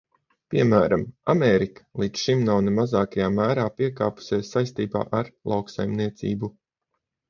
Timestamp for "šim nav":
2.23-2.63